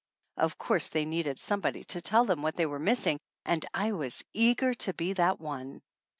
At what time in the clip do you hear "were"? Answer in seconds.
2.65-2.79